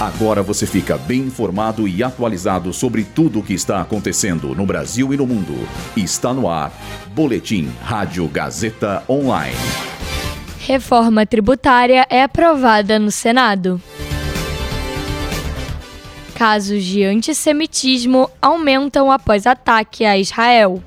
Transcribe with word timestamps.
Agora 0.00 0.44
você 0.44 0.64
fica 0.64 0.96
bem 0.96 1.22
informado 1.22 1.88
e 1.88 2.04
atualizado 2.04 2.72
sobre 2.72 3.02
tudo 3.02 3.40
o 3.40 3.42
que 3.42 3.52
está 3.52 3.80
acontecendo 3.80 4.54
no 4.54 4.64
Brasil 4.64 5.12
e 5.12 5.16
no 5.16 5.26
mundo. 5.26 5.68
Está 5.96 6.32
no 6.32 6.48
ar. 6.48 6.72
Boletim 7.16 7.68
Rádio 7.82 8.28
Gazeta 8.28 9.02
Online. 9.08 9.56
Reforma 10.60 11.26
tributária 11.26 12.06
é 12.08 12.22
aprovada 12.22 12.96
no 12.96 13.10
Senado. 13.10 13.82
Casos 16.36 16.84
de 16.84 17.02
antissemitismo 17.02 18.30
aumentam 18.40 19.10
após 19.10 19.48
ataque 19.48 20.04
a 20.04 20.16
Israel. 20.16 20.80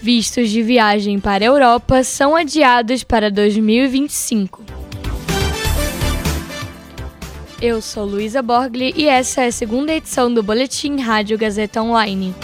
Vistos 0.00 0.48
de 0.48 0.62
viagem 0.62 1.20
para 1.20 1.44
a 1.44 1.48
Europa 1.48 2.02
são 2.02 2.34
adiados 2.34 3.04
para 3.04 3.30
2025. 3.30 4.79
Eu 7.62 7.82
sou 7.82 8.06
Luísa 8.06 8.40
Borgli 8.40 8.94
e 8.96 9.06
essa 9.06 9.42
é 9.42 9.48
a 9.48 9.52
segunda 9.52 9.92
edição 9.92 10.32
do 10.32 10.42
Boletim 10.42 10.98
Rádio 10.98 11.36
Gazeta 11.36 11.82
Online. 11.82 12.34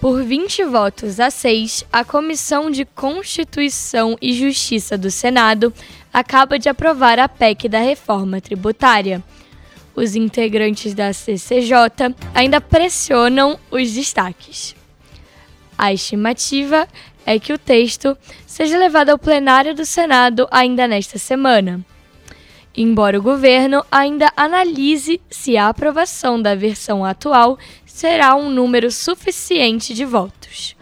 Por 0.00 0.22
20 0.22 0.64
votos 0.64 1.20
a 1.20 1.28
6, 1.28 1.84
a 1.92 2.02
Comissão 2.02 2.70
de 2.70 2.86
Constituição 2.86 4.16
e 4.22 4.32
Justiça 4.32 4.96
do 4.96 5.10
Senado 5.10 5.70
acaba 6.10 6.58
de 6.58 6.70
aprovar 6.70 7.18
a 7.18 7.28
PEC 7.28 7.68
da 7.68 7.80
reforma 7.80 8.40
tributária. 8.40 9.22
Os 9.94 10.16
integrantes 10.16 10.94
da 10.94 11.12
CCJ 11.12 12.14
ainda 12.34 12.58
pressionam 12.58 13.60
os 13.70 13.92
destaques. 13.92 14.74
A 15.76 15.92
estimativa 15.92 16.88
é 17.26 17.40
que 17.40 17.52
o 17.52 17.58
texto 17.58 18.16
seja 18.46 18.78
levado 18.78 19.10
ao 19.10 19.18
plenário 19.18 19.74
do 19.74 19.84
Senado 19.84 20.46
ainda 20.48 20.86
nesta 20.86 21.18
semana. 21.18 21.84
Embora 22.76 23.18
o 23.18 23.22
governo 23.22 23.84
ainda 23.90 24.30
analise 24.36 25.20
se 25.28 25.56
a 25.56 25.68
aprovação 25.68 26.40
da 26.40 26.54
versão 26.54 27.04
atual 27.04 27.58
será 27.84 28.36
um 28.36 28.48
número 28.48 28.92
suficiente 28.92 29.92
de 29.92 30.04
votos. 30.04 30.76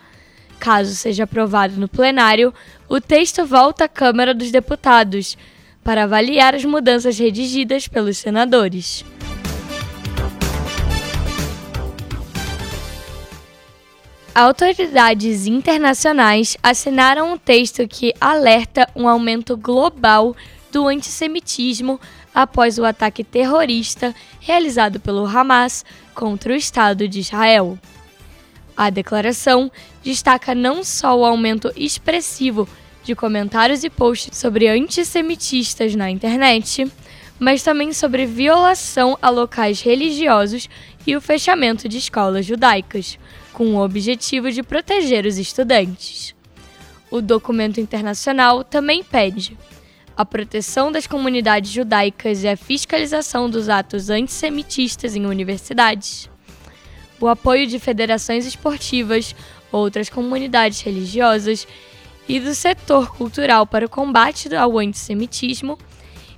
Caso 0.59 0.95
seja 0.95 1.25
aprovado 1.25 1.81
no 1.81 1.89
plenário, 1.89 2.53
o 2.89 3.01
texto 3.01 3.47
volta 3.47 3.85
à 3.85 3.89
Câmara 3.89 4.35
dos 4.35 4.51
Deputados 4.51 5.39
para 5.83 6.05
avaliar 6.05 6.55
as 6.55 6.65
mudanças 6.65 7.19
redigidas 7.19 7.87
pelos 7.87 8.19
senadores. 8.19 9.05
Autoridades 14.35 15.47
internacionais 15.47 16.57
assinaram 16.61 17.35
um 17.35 17.39
texto 17.39 17.87
que 17.87 18.13
alerta 18.21 18.89
um 18.97 19.07
aumento 19.07 19.57
global 19.57 20.35
do 20.73 20.89
antissemitismo 20.89 22.01
após 22.35 22.77
o 22.77 22.85
ataque 22.85 23.23
terrorista 23.23 24.13
realizado 24.41 24.99
pelo 24.99 25.25
Hamas 25.25 25.85
contra 26.17 26.53
o 26.53 26.57
Estado 26.57 27.07
de 27.07 27.21
Israel. 27.21 27.79
A 28.77 28.91
declaração 28.91 29.71
destaca 30.03 30.53
não 30.53 30.83
só 30.83 31.17
o 31.17 31.25
aumento 31.25 31.71
expressivo 31.77 32.69
de 33.05 33.15
comentários 33.15 33.85
e 33.85 33.91
posts 33.91 34.37
sobre 34.37 34.67
antissemitistas 34.67 35.95
na 35.95 36.11
internet, 36.11 36.91
mas 37.39 37.63
também 37.63 37.93
sobre 37.93 38.27
violação 38.27 39.17
a 39.23 39.31
locais 39.31 39.81
religiosos 39.81 40.69
e 41.07 41.17
o 41.17 41.21
fechamento 41.21 41.89
de 41.89 41.99
escolas 41.99 42.47
judaicas, 42.47 43.19
com 43.53 43.75
o 43.75 43.85
objetivo 43.85 44.51
de 44.51 44.63
proteger 44.63 45.27
os 45.27 45.39
estudantes. 45.39 46.35
O 47.11 47.21
documento 47.21 47.81
internacional 47.81 48.65
também 48.65 49.05
pede 49.05 49.57
a 50.17 50.25
proteção 50.25 50.91
das 50.91 51.07
comunidades 51.07 51.71
judaicas 51.71 52.43
e 52.43 52.49
a 52.49 52.57
fiscalização 52.57 53.51
dos 53.51 53.69
atos 53.69 54.11
antissemitistas 54.11 55.17
em 55.17 55.27
universidades, 55.27 56.31
o 57.21 57.29
apoio 57.29 57.67
de 57.67 57.79
federações 57.79 58.47
esportivas, 58.47 59.35
outras 59.73 60.09
comunidades 60.09 60.81
religiosas 60.81 61.67
e 62.29 62.39
do 62.39 62.55
setor 62.55 63.15
cultural 63.17 63.67
para 63.67 63.87
o 63.87 63.89
combate 63.89 64.55
ao 64.55 64.79
antissemitismo 64.79 65.79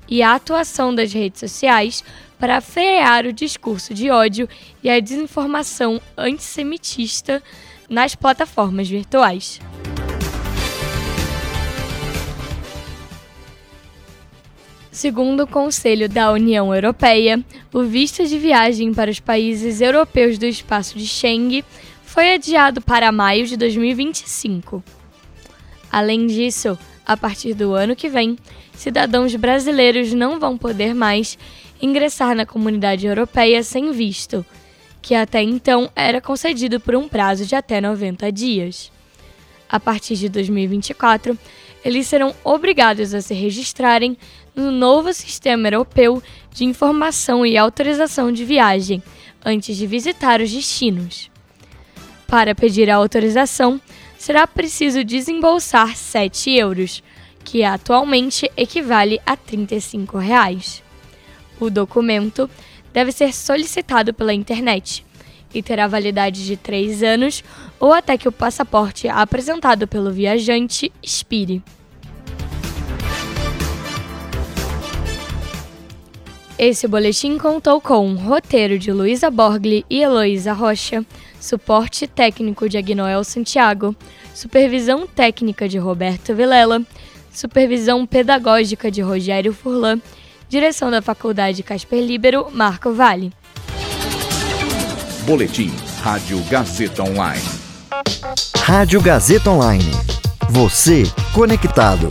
e 0.08 0.22
a 0.22 0.34
atuação 0.34 0.94
das 0.94 1.12
redes 1.12 1.40
sociais 1.40 2.04
para 2.38 2.60
frear 2.60 3.26
o 3.26 3.32
discurso 3.32 3.94
de 3.94 4.10
ódio 4.10 4.48
e 4.82 4.90
a 4.90 5.00
desinformação 5.00 6.00
antissemitista 6.16 7.42
nas 7.88 8.14
plataformas 8.14 8.88
virtuais. 8.88 9.60
Segundo 14.90 15.42
o 15.42 15.46
Conselho 15.46 16.08
da 16.08 16.32
União 16.32 16.74
Europeia, 16.74 17.44
o 17.70 17.82
visto 17.82 18.26
de 18.26 18.38
viagem 18.38 18.94
para 18.94 19.10
os 19.10 19.20
países 19.20 19.82
europeus 19.82 20.38
do 20.38 20.46
espaço 20.46 20.96
de 20.96 21.06
Schengen 21.06 21.62
foi 22.02 22.32
adiado 22.32 22.80
para 22.80 23.12
maio 23.12 23.46
de 23.46 23.58
2025. 23.58 24.82
Além 25.92 26.26
disso, 26.26 26.78
a 27.04 27.14
partir 27.14 27.52
do 27.52 27.74
ano 27.74 27.94
que 27.94 28.08
vem, 28.08 28.38
cidadãos 28.72 29.36
brasileiros 29.36 30.14
não 30.14 30.40
vão 30.40 30.56
poder 30.56 30.94
mais 30.94 31.38
ingressar 31.80 32.34
na 32.34 32.46
comunidade 32.46 33.06
europeia 33.06 33.62
sem 33.62 33.92
visto, 33.92 34.44
que 35.02 35.14
até 35.14 35.42
então 35.42 35.90
era 35.94 36.20
concedido 36.20 36.80
por 36.80 36.94
um 36.96 37.08
prazo 37.08 37.44
de 37.46 37.54
até 37.54 37.80
90 37.80 38.30
dias. 38.32 38.90
A 39.68 39.78
partir 39.78 40.16
de 40.16 40.28
2024, 40.28 41.38
eles 41.84 42.06
serão 42.06 42.34
obrigados 42.42 43.14
a 43.14 43.20
se 43.20 43.34
registrarem 43.34 44.16
no 44.54 44.72
novo 44.72 45.12
Sistema 45.12 45.68
Europeu 45.68 46.22
de 46.52 46.64
Informação 46.64 47.44
e 47.44 47.56
Autorização 47.56 48.32
de 48.32 48.44
Viagem 48.44 49.02
antes 49.44 49.76
de 49.76 49.86
visitar 49.86 50.40
os 50.40 50.50
destinos. 50.50 51.30
Para 52.26 52.54
pedir 52.54 52.90
a 52.90 52.96
autorização, 52.96 53.80
será 54.18 54.46
preciso 54.46 55.04
desembolsar 55.04 55.96
7 55.96 56.50
euros, 56.50 57.02
que 57.44 57.62
atualmente 57.62 58.50
equivale 58.56 59.20
a 59.24 59.36
35 59.36 60.18
reais. 60.18 60.82
O 61.58 61.70
documento 61.70 62.48
deve 62.92 63.12
ser 63.12 63.32
solicitado 63.32 64.12
pela 64.12 64.32
internet 64.32 65.04
e 65.54 65.62
terá 65.62 65.86
validade 65.86 66.44
de 66.44 66.56
três 66.56 67.02
anos 67.02 67.42
ou 67.80 67.92
até 67.92 68.18
que 68.18 68.28
o 68.28 68.32
passaporte 68.32 69.08
apresentado 69.08 69.86
pelo 69.86 70.10
viajante 70.10 70.92
expire. 71.02 71.62
Esse 76.58 76.88
boletim 76.88 77.36
contou 77.36 77.82
com 77.82 78.06
um 78.06 78.16
roteiro 78.16 78.78
de 78.78 78.90
Luísa 78.90 79.30
Borgli 79.30 79.84
e 79.90 80.00
Heloísa 80.00 80.54
Rocha, 80.54 81.04
suporte 81.38 82.06
técnico 82.06 82.66
de 82.66 82.78
Agnoel 82.78 83.22
Santiago, 83.24 83.94
supervisão 84.34 85.06
técnica 85.06 85.68
de 85.68 85.76
Roberto 85.76 86.34
Vilela, 86.34 86.82
supervisão 87.30 88.06
pedagógica 88.06 88.90
de 88.90 89.02
Rogério 89.02 89.52
Furlan 89.52 90.00
Direção 90.48 90.90
da 90.90 91.02
Faculdade 91.02 91.62
Casper 91.62 92.00
Libero, 92.00 92.48
Marco 92.52 92.92
Vale. 92.92 93.32
Boletim 95.24 95.72
Rádio 96.02 96.40
Gazeta 96.48 97.02
Online. 97.02 97.42
Rádio 98.56 99.00
Gazeta 99.02 99.50
Online. 99.50 99.90
Você 100.48 101.02
conectado. 101.34 102.08